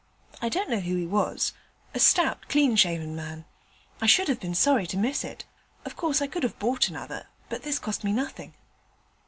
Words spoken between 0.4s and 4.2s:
I don't know who he was a stout, clean shaven man. I